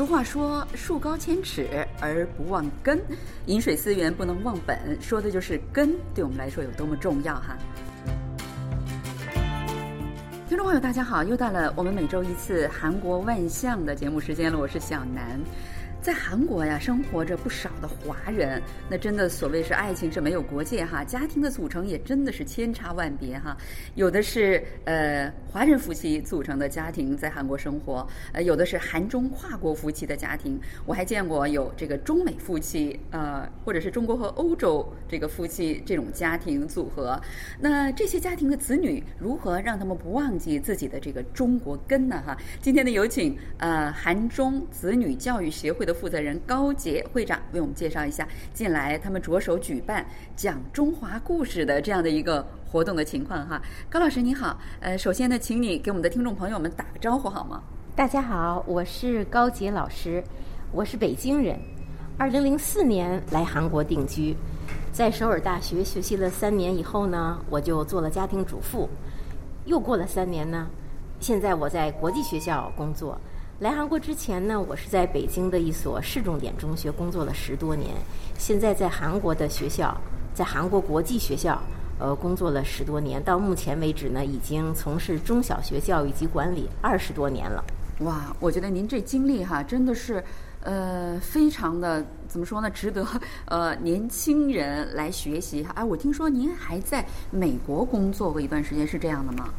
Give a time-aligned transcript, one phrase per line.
[0.00, 2.98] 俗话说“树高千尺而不忘根，
[3.44, 7.54] 饮水思源不能忘本”，说的就是根对我们来说有多么重要哈。
[10.48, 15.38] 听众朋友，大家好，又到了我们每周一次韩国万象的节目时间了，我是小南。
[16.02, 23.54] 在韩国呀，生活着不少的华人，那真的所谓是爱情是没有国界哈，家庭的组成也真的是千差万别哈。
[23.96, 37.20] 有的是呃华人夫妻组成的家庭在韩国生活，呃有的是韩中跨国夫妻的家庭，我还见过有这个中美夫妻，呃或者是中国和欧洲这个夫妻这种家庭组合。
[37.60, 42.22] 那这些家庭的子女如何让他们不忘记自己的这个中国根呢？
[42.26, 45.89] 哈，今天呢有请呃韩中子女教育协会的。
[45.92, 50.04] 负责人高杰会长为我们介绍一下近来他们着手举办
[50.36, 53.60] 讲中华故事的这样的一个活动的情况哈。
[53.88, 57.62] 高老师你好，呃，首先呢，请你给我们的听众朋友们打个招呼好吗？
[57.96, 60.22] 大家好，我是高杰老师，
[60.72, 61.58] 我是北京人，
[62.16, 64.36] 二零零四年来韩国定居，
[64.92, 68.88] 在首尔大学学习了三年以后呢，我就做了家庭主妇，
[69.64, 70.68] 又过了三年呢，
[71.18, 73.20] 现在我在国际学校工作。
[73.60, 77.90] 来韩国之前呢，我是在北京的一所市重点中学工作了十多年。
[78.38, 79.94] 现在在韩国的学校，
[80.32, 81.60] 在韩国国际学校，
[81.98, 83.22] 呃，工作了十多年。
[83.22, 87.62] 到目前为止呢，已经从事中小学教育及管理二十多年了。
[87.98, 90.24] 哇，我觉得您这经历哈，真的是，
[90.62, 92.70] 呃，非常的怎么说呢？
[92.70, 93.06] 值得
[93.44, 95.70] 呃年轻人来学习哈。
[95.74, 99.50] 哎，我听说您还在美国工作过一段时间，是这样的吗？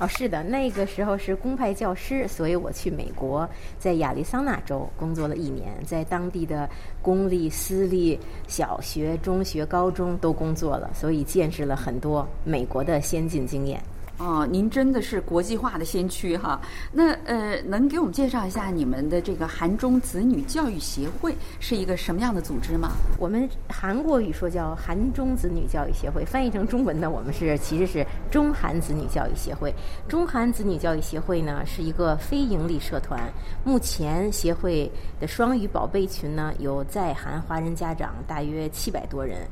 [0.00, 3.46] 哦，是的，那个时候是公派教师，所以我去美国，
[3.78, 6.66] 在亚利桑那州工作了一年，在当地的
[7.02, 8.18] 公立、私立
[8.48, 13.78] 小学、中学、高中都工作了，所以见识了很多美国的先进经验。
[14.20, 16.60] 哦，您真的是国际化的先驱哈。
[16.92, 22.90] 那呃，能给我们介绍一下你们的这个韩中子女教育协会是一个什么样的组织吗？
[23.18, 29.74] 我们韩国语说叫韩中子女教育协会，翻译成中文呢，我们是其实是中韩子女教育协会。
[30.06, 33.18] 中韩子女教育协会呢是一个非营利社团，
[33.64, 39.48] 目前协会的双语宝贝群呢有在韩华人家长大约七百多人。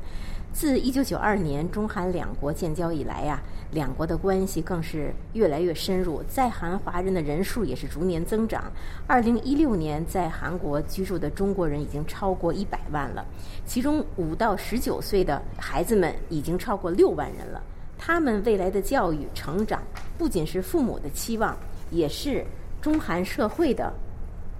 [0.51, 8.63] 自一九九二年中韩两国建交以来呀，两国的关系更是越来越深入，在韩华人的人数也是逐年增长。
[9.07, 13.25] 二零一六年，在韩国居住的中国人已经超过一百万了，
[13.65, 17.61] 其中五到十九岁的孩子们已经超过六万人了。
[17.97, 19.81] 他们未来的教育成长，
[20.17, 21.55] 不仅是父母的期望，
[21.91, 22.43] 也是
[22.81, 23.93] 中韩社会的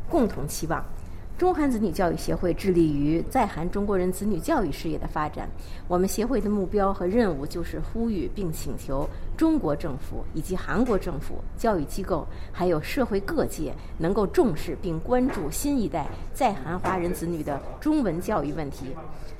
[0.09, 0.85] 共同期望。
[1.39, 5.47] 中韩子女教育协会致力于在韩中国人子女教育事业的发展。
[5.87, 9.07] 我们协会的目标和任务就是呼吁并请求
[9.37, 18.87] 中国政府以及韩国政府、教育机构还有社会各界能够重视并关注新一代在韩华人子女的中文教育问题，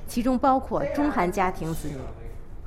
[0.06, 1.98] 其中包括中韩家庭子女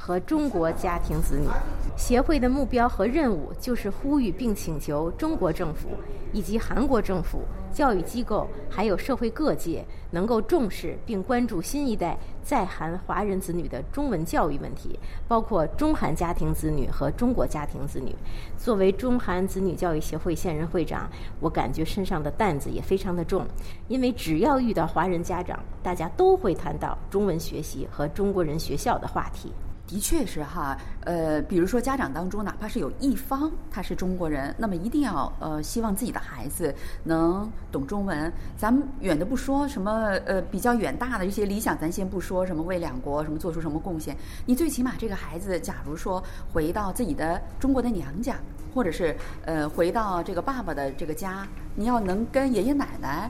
[0.06, 1.48] 和中国家庭子女。
[1.96, 5.90] 协会的目标和任务就是呼吁并请求中国政府
[6.34, 7.40] 以及韩国政府。
[7.72, 18.14] 教育机构还有社会各界能够重视并关注新一代在韩华人子女的中文教育问题，包括中韩家庭子女和中国家庭子女。
[18.58, 21.10] 作为中韩子女教育协会现任会长，
[21.40, 23.44] 我感觉身上的担子也非常的重，
[23.88, 29.52] 因为只要遇到华人家长，大家都会谈到中文学习和中国人学校的话题。
[29.86, 36.74] 的确是哈，呃，比如说家长当中，哪怕是有一方他是中国人，那么一定要呃希望自己的孩子
[37.04, 38.32] 能懂中文。
[38.58, 39.92] 咱们远的不说，什么
[40.26, 44.16] 呃比较远大的一些理想，咱先不说，什么为两国什么做出什么贡献。
[44.46, 48.38] 你最起码这个孩子，假如说回到自己的中国的娘家，
[48.74, 49.16] 或者是
[49.46, 53.30] 呃回到这个爸爸的这个家，你要能跟爷爷奶奶。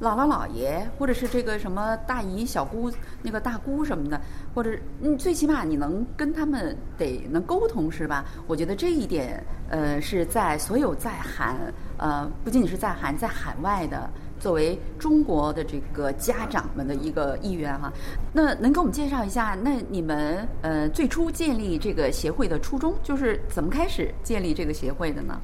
[0.00, 2.90] 姥姥姥爷，或者是这个什么大姨小姑，
[3.22, 4.18] 那个大姑什么的，
[4.54, 8.24] 或者你最起码你能跟他们得能沟通是吧？
[8.46, 11.54] 我觉得这一点，呃，是在所有在韩，
[11.98, 14.08] 呃，不仅仅是在韩，在海外的，
[14.38, 17.92] 作为中国的这个家长们的一个意愿哈。
[18.32, 25.38] 那能给我们介绍一下，那你们呃最初建立这个协会的初衷，就是怎么开始建立这个协会的呢？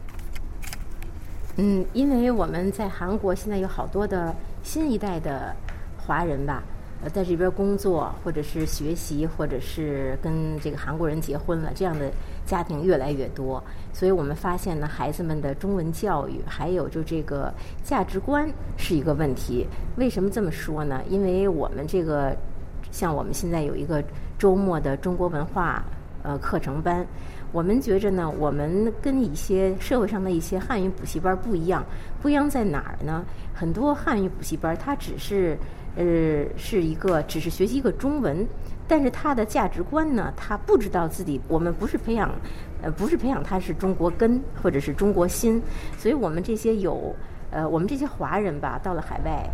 [1.58, 5.56] 嗯，因为我们在韩国现在有好多的新一代的
[5.96, 6.62] 华人吧，
[7.02, 12.10] 呃，在这边工作或者是学习，或者是跟这个韩国人结婚了，这样的
[12.44, 13.62] 家庭越来越多。
[13.94, 17.50] 所以我们发现呢，孩子们的中文教育还有就这个
[17.82, 19.66] 价值观是一个问题。
[19.96, 21.00] 为什么这么说呢？
[21.08, 22.36] 因为我们这个
[22.90, 24.04] 像我们现在有一个
[24.38, 25.82] 周末的中国文化。
[26.22, 27.06] 呃课程班。
[27.52, 31.84] 我们觉着呢，我们跟一些社会上的一些汉语补习班不一样，
[32.20, 33.24] 不一样在哪儿呢？
[33.54, 35.56] 很多汉语补习班它只是
[35.96, 38.46] 呃是一个只是学习一个中文，
[38.86, 41.40] 但是他的价值观呢，他不知道自己。
[41.48, 42.30] 我们不是培养
[42.82, 45.62] 呃不是培养他是中国根或者是中国心，
[45.96, 47.14] 所以我们这些有
[47.50, 49.48] 呃我们这些华人吧，到了海外。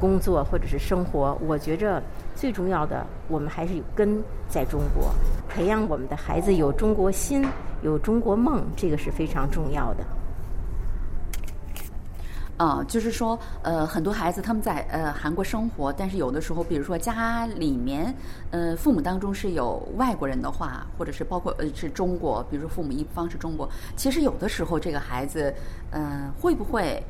[0.00, 2.02] 工作或者是生活，我觉着
[2.34, 5.10] 最重要的，我们还是有根在中国，
[5.48, 7.46] 培养我们的孩子有中国心，
[7.82, 10.04] 有中国梦，这个是非常重要的。
[12.58, 18.14] 啊，就是说，呃，很多孩子他们在呃韩国生活，但是有的时候，比如说家里面，
[18.50, 25.54] 呃，父母当中是有外国人的话，或者是包括呃是中国，比如说父母一方是中国，其实有的时候这个孩子，
[25.90, 27.02] 嗯，会不会？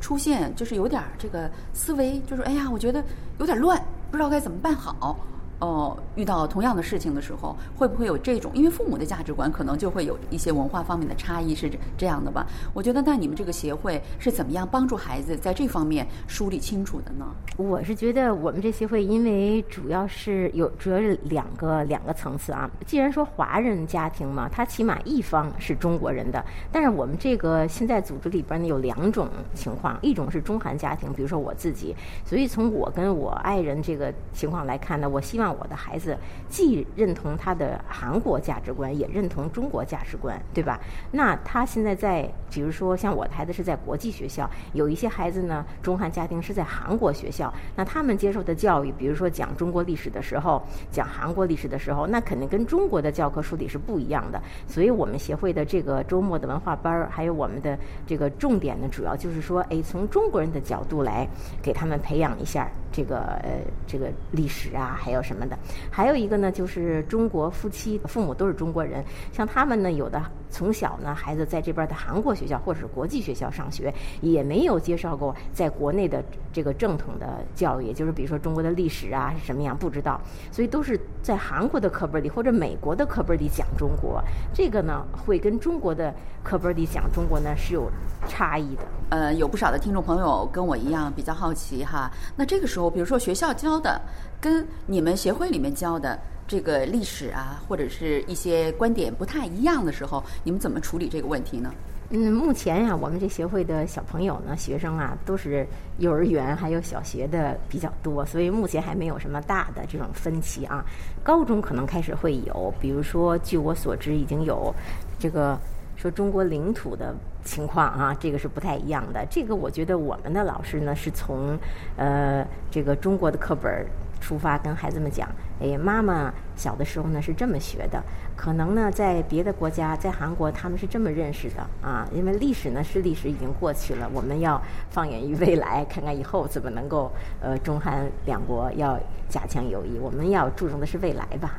[0.00, 3.02] 出现就是有点这个思维，就是哎呀，我觉得
[3.38, 3.80] 有点乱，
[4.10, 5.16] 不知道该怎么办好。
[5.60, 8.52] 哦，遇到同样的事情的时候，会不会有这种？
[8.54, 12.46] 因为父母的价值观可能就会有一些文化方面的差异，是这样的吧？
[12.72, 17.26] 我觉得，那你们这个协会是怎么样帮助孩子在这方面梳理清楚的呢？
[17.56, 22.70] 我是觉得我们这协会，因为主要是有主要是两个两个层次啊。
[22.86, 35.47] 既然说华人家庭嘛，他起码一方是中国人的，但是我们这个现在组织里边呢有两种情况，一种是中韩家庭，比如说我自己，所以从我跟我爱人这个情况来看呢，我希望。
[35.52, 36.16] 我的孩子
[36.48, 40.78] 既认同他的韩国价值观，也认同中国价值观，对吧？
[41.10, 54.40] 那他现在在，比如说像我的孩子是在国际学校，有一些孩子呢，中韩家庭是在韩国学校，那他们接受的教育，比如说讲中国历史的时候，讲韩国历史的时候，那肯定跟中国的教科书里是不一样的。
[54.66, 61.26] 所以我们协会的这个周末的文化班儿，还有我们的这个重点呢，主要就是说，哎，从中国人的角度来
[61.62, 63.50] 给他们培养一下这个呃
[63.86, 65.37] 这个历史啊，还有什么。
[65.38, 65.56] 么的，
[65.90, 70.20] 还有一个呢，就是中国夫妻父母都是中国人，像他们呢，有的
[70.50, 80.20] 从小呢，孩子在这边的韩国学校或者是国际学校上学，也没有接受过在国内的这个正统的教育，就是比如说中国的历史啊是什么样不知道，
[80.50, 87.90] 所以都是在韩国的课本里或者美国的课本里讲中国，这个呢会跟中国的课本里讲中国呢是有
[88.26, 88.82] 差异的。
[89.10, 94.00] 呃，有不少的听众朋友跟我一样比较好奇哈，那这个时候，比如说学校教的
[94.40, 101.72] 跟你们协会里面教的这个历史啊，或者是一些观点不太一样的时候，你们怎么处理这个问题呢？
[102.10, 105.66] 嗯，目前呀，我们这协会的小朋友呢，学生啊，都是
[105.98, 110.84] 幼儿园还有小学的比较多，所以目前还没有什么大的这种分歧啊。
[111.22, 114.74] 高中可能开始会有，比如说，据我所知，已经有
[115.18, 115.58] 这个。
[116.00, 117.12] 说中国领土的
[117.42, 119.26] 情况啊，这个是不太一样的。
[119.28, 121.58] 这个我觉得我们的老师呢，是从
[121.96, 123.84] 呃这个中国的课本
[124.20, 125.28] 出发，跟孩子们讲：
[125.60, 128.02] 哎，妈妈小的时候呢是这么学的。
[128.36, 132.08] 可能呢，在别的国家，在韩国他们是这么认识的啊。
[132.12, 134.60] 因为历史呢是历史已经过去了，我们要
[134.90, 137.10] 放眼于未来，看看以后怎么能够
[137.40, 138.98] 呃中韩两国要
[139.28, 139.98] 加强友谊。
[139.98, 141.58] 我们要注重的是未来吧。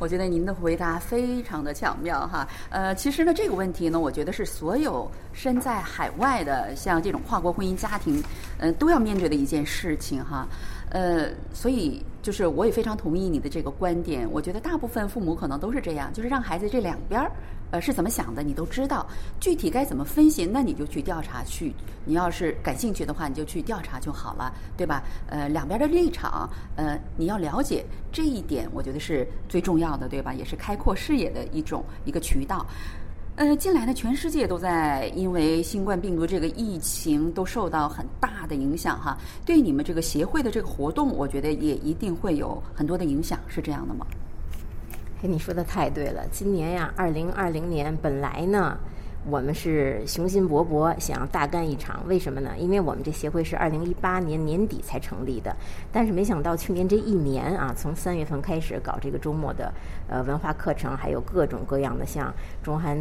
[0.00, 8.22] 我觉得您的回答非常的巧妙哈，呃，其实呢这个问题呢，我觉得是所有身在海外的像这种跨国婚姻家庭，
[8.58, 10.46] 呃，都要面对的一件事情哈，
[10.90, 12.02] 呃，所以。
[12.20, 17.32] 就是我也非常同意你的这个观点，我觉得大部分父母可能都是这样，就是让孩子这两边儿，
[17.70, 19.06] 呃是怎么想的你都知道，
[19.40, 21.72] 具体该怎么分析，那你就去调查去，
[22.04, 25.02] 你要是感兴趣的话，你就去调查就好了，对吧？
[25.30, 30.34] 呃，两边的立场，呃，你要了解这一点，我觉得是最重要的，对吧？
[30.34, 32.66] 也是开阔视野的一种一个渠道。
[33.38, 39.16] 呃，近来呢，全世界都在因为新冠病毒这个疫情都受到很大的影响哈。
[39.46, 44.04] 对你们这个协会的这个活动，我觉得也一定会有很多的影响，是这样的吗？
[45.22, 46.26] 哎，你说的太对了。
[46.32, 48.76] 今年呀，二零二零年本来呢，
[49.30, 52.50] 我们是雄心勃勃想要大干一场，为什么呢？
[52.58, 55.56] 因为我们这协会是二零一八年年底才成立的，
[55.92, 59.72] 但是没想到去年这一年啊，从三月份开始搞这个周末的
[60.08, 62.98] 呃文化课程，还有各种各样的像中韩。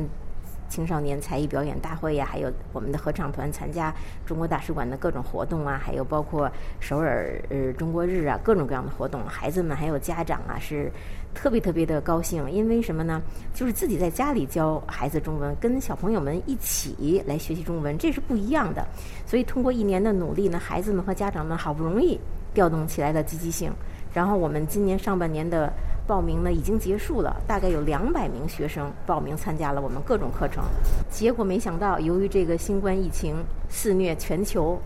[0.70, 3.94] 青少年才艺表演大会呀，还有我们的合唱团参加
[4.26, 10.92] 中国大使馆的各种活动啊，还有包括首尔呃中国日啊，各种各样的活动，孩子们还有家长啊是
[11.34, 13.22] 特别特别的高兴，因为什么呢？
[13.54, 18.86] 就是自己在家里教孩子中文，跟小朋友们一起来学习中文，这是不一样的。
[19.26, 22.20] 所以通过一年的努力呢，孩子们和家长们好不容易
[22.54, 23.72] 调动起来的积极性，
[24.14, 25.72] 然后我们今年上半年的。
[26.08, 30.64] 报名呢已经结束了，大概有两百名学生报名参加了我们各种课程。
[31.12, 33.36] 结果没想到，由于这个新冠疫情
[33.70, 34.80] 肆虐全球，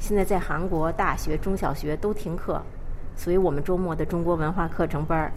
[0.00, 2.60] 现在在韩国大学、中小学都停课，
[3.16, 5.32] 所以我们周末的中国文化课程班儿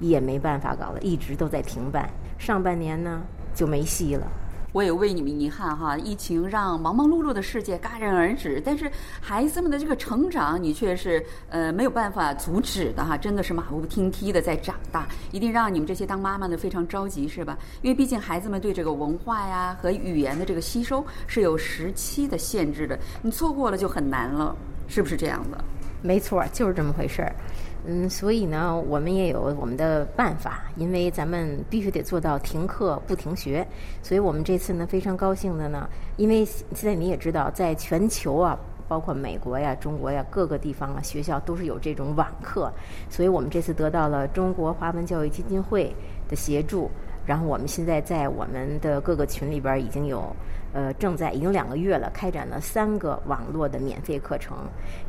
[0.00, 2.10] 也没办法搞了，一直都在停办。
[2.36, 3.22] 上半年呢
[3.54, 4.26] 就没戏了。
[4.72, 17.58] 我也为你们遗憾哈，疫情让忙忙碌碌的世界戛然而止，但是孩子们的这个成长，你却是呃没有办法阻止的哈，真的是马不停蹄的在长大，一定让你们这些当妈妈的非常着急是吧？
[17.82, 24.56] 因为毕竟孩子们对这个文化呀和语言的这个吸收是有时期的限制的，你错过了就很难了，
[24.88, 25.62] 是不是这样的？
[26.00, 27.32] 没错，就是这么回事儿。
[27.84, 33.66] 嗯，所以呢，我们也有我们的办法，因为咱们必须得做到停课不停学。
[34.02, 42.72] 所以我们这次呢，非常高兴的呢，因为现在你也知道，在全球啊，包括美国呀、中国呀各个地方啊，学校都是有这种网课。
[43.10, 45.92] 所以我们这次得到了中国华文教育基金会
[46.28, 46.88] 的协助，
[47.26, 50.34] 然后我们现在在我们的各个群里边已经有。
[50.72, 54.56] 呃，正在已经两个月了，开展了三个网络的免费课程，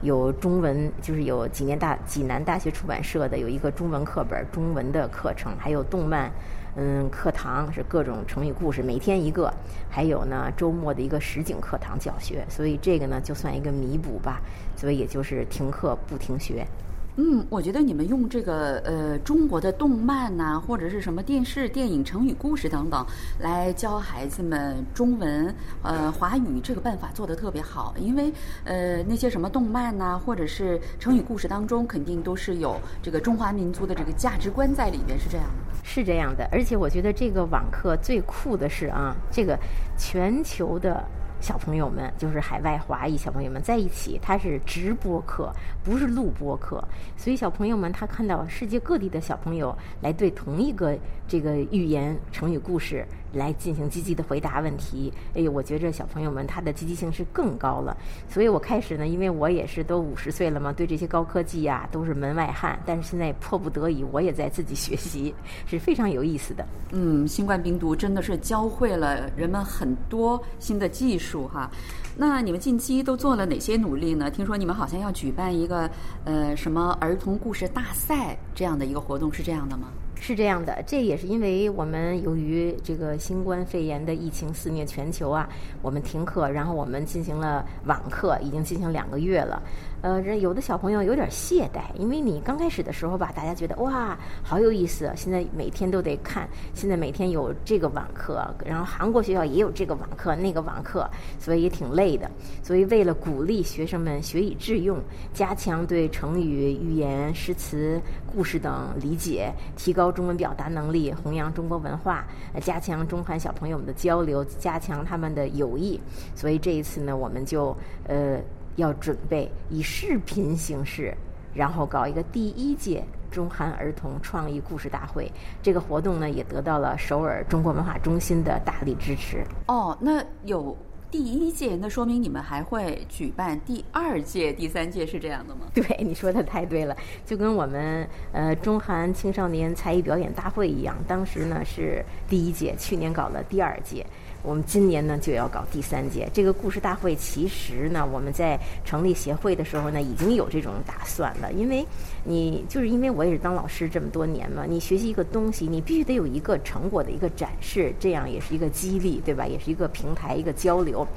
[0.01, 6.29] 有中文，就是有济南大济南大学出版社的有一个中文课本中文的课程，还有动漫，
[6.75, 9.53] 嗯，课堂是各种成语故事，每天一个，
[9.89, 14.41] 还有呢周末的一个实景课堂教学，所以这个呢就算一个弥补吧，
[14.75, 16.67] 所以也就是停课不停学。
[17.15, 23.05] 嗯，我觉得你们用这个呃中国的动漫呐，或者是什么电视、电影、成语故事等等，
[23.39, 25.53] 来教孩子们中文、
[25.83, 27.93] 呃华语，这个办法做得特别好。
[27.99, 35.73] 因为呃那些什么动漫呐，或者是成语故事当中，肯定都是有这个中华民族的这个价值观在里边，是这样的。
[35.83, 39.55] 是这样的，而且我觉得这个网课最酷的是啊，这个
[39.99, 41.03] 全球的。
[41.43, 45.51] 小朋友们就是海外华裔小朋友们在一起，他是直播课，
[45.83, 46.81] 不是录播课，
[47.17, 50.97] 所以小朋友们他看到世界各地的小朋友来对同一个
[51.27, 53.05] 这个寓言成语故事。
[53.33, 57.97] 来进行积极的回答问题，哎，我觉着小朋友们他的积极性是更高了。
[58.29, 62.79] 所以我开始呢，因为我也是都五十岁了嘛，对这些高科技呀都是门外汉。
[62.85, 65.33] 但是现在迫不得已，我也在自己学习，
[65.65, 66.63] 是非常有意思的。
[66.91, 71.69] 嗯，新冠病毒真的是教会了人们很多新的技术哈。
[72.15, 74.29] 那你们近期都做了哪些努力呢？
[74.29, 75.89] 听说你们好像要举办一个
[76.25, 79.87] 呃什么儿童故事大赛这样的一个活动，是这样的吗？
[80.15, 85.49] 是这样的，这也是因为我们由于这个新冠肺炎的疫情肆虐全球啊，
[85.81, 89.61] 我们停课，然后我们进行了网课，已经进行两个月了。
[90.03, 102.29] 呃，人有的小朋友有点懈怠，因为你刚开始的时候吧，大家觉得哇，好有意思，现在每天都得看，现在每天有这个网课，然后韩国学校也有这个网课、那个网课，所以也挺累的。
[102.61, 104.99] 所以为了鼓励学生们学以致用，
[105.33, 107.97] 加强对成语、寓言、诗词、
[108.29, 112.27] 故事等理解，提高中文表达能力，弘扬中国文化，
[112.61, 115.97] 加强中韩小朋友们的交流，加强他们的友谊，
[116.35, 117.73] 所以这一次呢，我们就
[118.05, 118.37] 呃。
[118.75, 121.13] 要准备以视频形式，
[121.53, 125.31] 然后搞一个第一届中韩儿童创意故事大会。
[125.61, 129.43] 这个活动呢，也得到了首尔中国文化中心的大力支持。
[129.67, 130.75] 哦，那有
[131.11, 135.67] 第一届，那说明你们还会举办第二届、第三届，是这样的吗？
[135.73, 144.03] 对，你说的太对了，就跟我们呃中韩青少年才艺表演大会一样，当时呢是第一届，去年搞了第二届。
[144.43, 147.15] 我们今年呢就要搞第三届这个故事大会。
[147.15, 151.51] 其实呢，我们在成立协会的时候呢，已经有这种打算了。
[151.53, 151.85] 因为
[152.25, 159.47] 你就是因为我也是当老师这么多年嘛，你学习一个东西，你必须得有一个成果的一个展示，这样也是一个激励，对吧？
[159.47, 161.07] 也是一个平台，一个交流。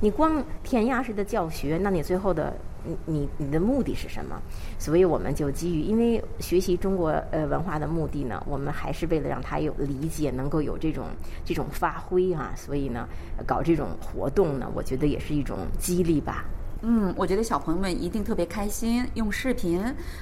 [0.00, 2.52] 你光填鸭式的教学，那你最后的。
[2.84, 4.40] 你你你的目的是什么？
[4.78, 11.06] 所以我们就基于，因为学习中国呃文化的目的呢，我们还是为了让他有理解，能够有这种
[11.44, 13.08] 这种发挥啊，所以呢，
[13.46, 16.44] 搞这种活动呢，我觉得也是一种激励吧。
[16.84, 19.80] 嗯，我觉得小朋友们一定特别开心，用视频，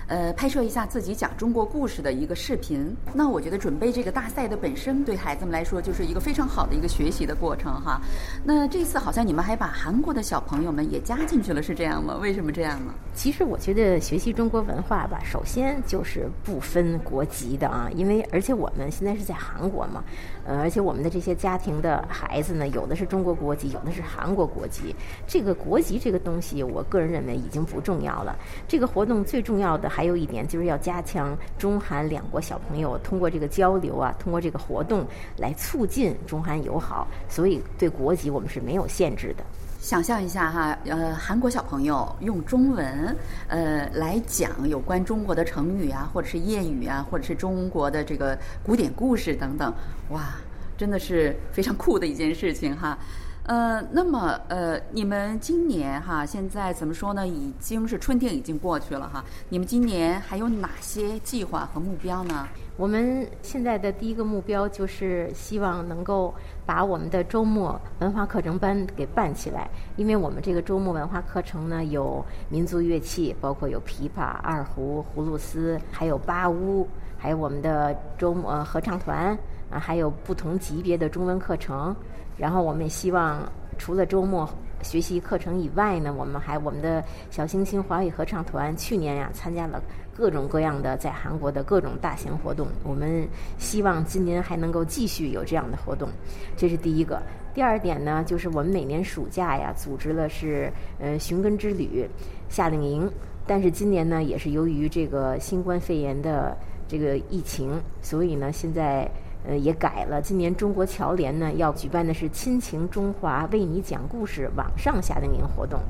[0.08, 2.94] 呃，拍摄一下自己讲中国故事的一个视频。
[3.14, 7.98] 那我觉得准备这个大赛的本身，对孩子们来说就是一个非常好的一个学习的过程哈。
[8.44, 12.18] 那这次好像你们还把韩国的小朋友们也加进去了，是这样吗？
[12.20, 12.92] 为什么这样呢？
[13.14, 20.04] 其实我觉得学习中国文化吧，首先就是不分国籍的啊，因为而且我们现在是在韩国嘛，
[20.44, 24.94] 呃，而且我们的这些家庭的孩子呢，有的是中国国籍，有的是韩国国籍。
[25.26, 26.49] 这个国籍这个东西。
[26.62, 28.36] 我个人认为已经不重要了。
[28.68, 37.06] 这个活动最重要的还有一点，就是要加强中韩两国小朋友通过这个交流啊，通过这个活动来促进中韩友好。
[37.28, 39.44] 所以对国籍我们是没有限制的。
[39.80, 43.16] 想象一下哈，呃，韩国小朋友用中文
[43.48, 49.72] 呃来讲有关中国的成语啊，或者是谚语啊，或者是中国的这个古典故事等等，
[50.10, 50.34] 哇，
[50.76, 52.98] 真的是非常酷的一件事情哈。
[53.44, 57.26] 呃，那么呃，你们今年哈，现在怎么说呢？
[57.26, 62.46] 已经是春天已经过去了哈，你们今年还有哪些计划和目标呢？
[62.76, 66.32] 我们现在的第一个目标就是希望能够
[66.64, 76.86] 把我们的周末文化课程班给办起来，因为我们这个周末文化课程呢有民族乐器，包括有琵琶、二胡、葫芦丝，还有八乌，
[77.18, 79.36] 还有我们的周末合唱团
[79.70, 81.96] 啊，还有不同级别的中文课程。
[82.40, 83.46] 然后我们也希望
[83.78, 84.48] 除了周末。
[84.82, 89.78] 学习课程以外呢，我们还我们的小星星华语合唱团去年呀参加了
[90.16, 93.28] 各种各样的在韩国的各种大型活动，我们
[93.58, 96.08] 希望今年还能够继续有这样的活动，
[96.56, 97.20] 这是第一个。
[97.52, 102.08] 第二点呢，就是我们每年暑假呀组织了是呃寻根之旅
[102.48, 103.06] 夏令营，
[103.46, 106.56] 但是今年呢也是由于这个新冠肺炎的
[106.88, 109.06] 这个疫情，所以呢现在。
[109.46, 110.20] 呃，也改了。
[110.20, 115.80] 今年中国侨联呢要举办的是“亲情中华，为你讲故事”网上夏令营活动，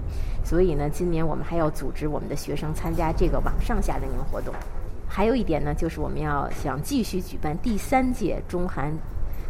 [0.45, 4.55] 所以呢，今年我们还要组织我们的学生参加这个网上夏令营活动。
[5.09, 8.93] 还有一点呢，就是我们要想继续举办第三届中韩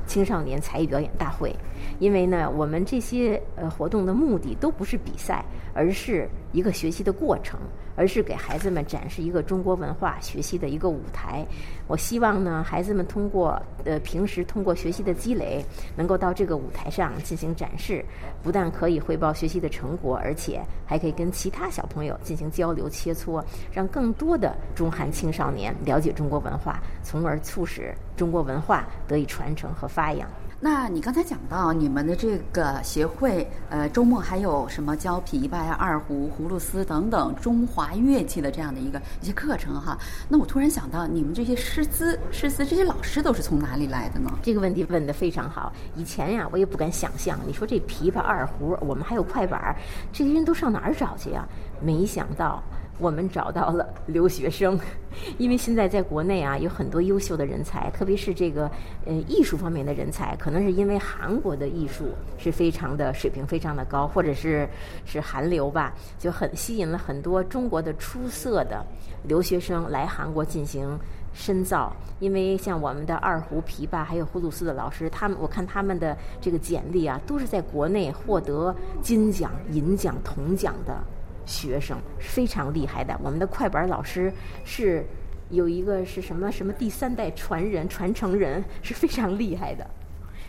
[0.07, 1.55] 青少年才艺表演大会，
[1.99, 7.59] 因为呢，我们这些呃活动的目的都不是比赛，而是一个学习的过程。
[7.97, 11.45] 而是给孩子们展示一个中国文化学习的一个舞台。
[11.87, 15.63] 我希望呢，孩子们通过呃平时通过学习的积累，
[15.97, 18.03] 能够到这个舞台上进行展示，
[18.43, 30.27] 不但可以汇报学习的成果，而且还可以跟其他小朋友进行交流切磋，让更多的中韩青少年了解中国文化，从而促使中国文化得以传承和发扬。
[30.63, 39.99] 那你刚才讲到你们的这个协会，呃，周末还有什么教琵琶呀、二胡、葫芦丝等等中华乐器的这样的一个一些课程哈？
[40.29, 44.31] 那我突然想到，你们这些师资、师资这些老师都是从哪里来的呢？
[44.43, 45.73] 这个问题问得非常好。
[45.97, 49.75] 以前呀，我也不敢想象，你说这琵琶、二胡，我们还有快板，
[50.13, 51.49] 这些人都上哪儿找去呀？
[51.81, 52.63] 没想到。
[53.01, 54.79] 我们找到了 留学生，
[55.39, 58.71] 因为现在在国内啊有很多优秀的人才，特别是这个
[59.07, 64.69] 呃艺术方面的人才，可能是因为韩国的艺术是非常的水平非常的高，或者是
[65.05, 68.85] 是韩流吧，就很吸引了很多中国的出色的
[69.25, 70.99] 留学生来韩国进行
[71.33, 71.95] 深造。
[72.19, 80.95] 因为像我们的二胡、琵琶还有葫芦丝的老师，他们我看他们的这个简历啊，都是在国内获得金奖、银奖、铜奖的。
[81.47, 84.33] 学生非常厉害的，我们的快板老师
[84.65, 85.05] 是
[85.51, 89.89] 有一个是什么什么第三代传人传承人，是非常厉害的。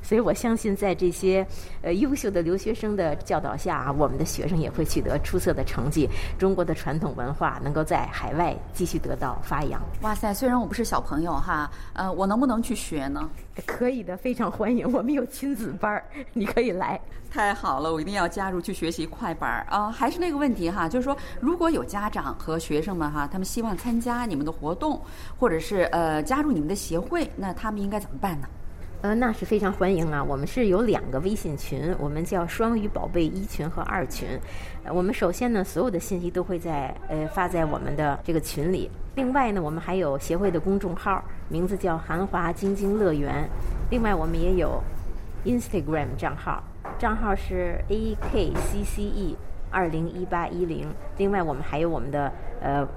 [0.01, 1.45] 所以我相信，在这些
[1.81, 6.09] 呃优秀的留学生的教导下，我们的学生也会取得出色的成绩。
[6.37, 9.81] 中国的传统文化能够在海外继续得到发扬。
[10.01, 10.33] 哇塞！
[10.33, 13.29] 虽然我不是小朋友哈，呃，我能不能去学呢？
[13.65, 14.91] 可以的，非常欢迎。
[14.91, 16.99] 我们有亲子班儿，你可以来。
[17.29, 19.89] 太好了，我一定要加入去学习快板儿啊！
[19.89, 24.99] 还是那个问题哈，就是说，如果有家长和学生们哈，他们希望参加你们的活动，
[25.37, 28.47] 或者是呃加入你们的协会，那他们应该怎么办呢？
[29.01, 30.23] 呃，那是非常欢迎啊！
[30.23, 34.27] 我们是有两个微信群，我们叫“双语宝贝一群”和二群。
[34.93, 38.91] 我们首先呢，所有的信息都会在呃发在我们的这个群里。
[39.15, 43.49] 另外呢，我们还有协会的公众号，名字叫“韩华晶晶乐园”。
[43.89, 44.79] 另外，我们也有
[45.45, 46.63] Instagram 账号，
[46.99, 49.35] 账号是 akcce
[49.71, 50.87] 二零一八一零。
[51.17, 52.87] 另外，我们还有我们的呃。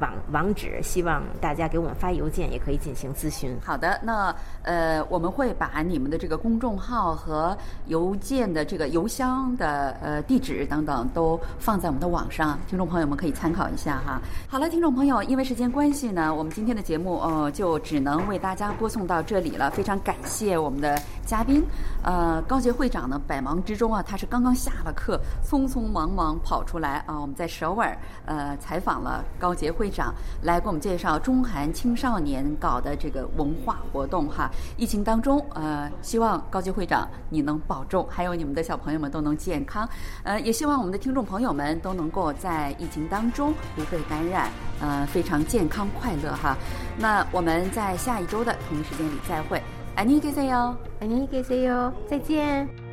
[0.00, 3.54] 网网址，希望大家给我们发邮件，也可以进行咨询。
[3.62, 14.20] 好的，那呃，我们会把你们的这个公众号和邮件的这个邮箱的呃地址等等都放在我们的网上，听众朋友们可以参考一下哈。
[14.48, 19.70] 好了，听众朋友，因为时间关系呢，我们今天的节目呃就只能为大家播送到这里了。
[19.70, 21.62] 非常感谢我们的嘉宾，
[22.02, 29.89] 呃，高杰会长呢，百忙之中啊，他是刚刚下了课，匆匆忙忙跑出来啊，我们在首尔呃采访了高杰会。
[29.89, 34.49] 长来给我们介绍中韩青少年搞的这个文化活动哈。
[34.77, 39.87] 疫情当中，呃，希望高级会长你能保重，还有你们的小朋友们都能健康。
[40.23, 44.49] 呃，也希望我们的听众朋友们都能够在疫情当中不被感染，
[44.81, 46.57] 呃，非常健康快乐哈。
[46.97, 49.61] 那我们在下一周的同一时间里再会。
[49.97, 52.88] 안녕히계세 요， 안녕히계세 요， 再见。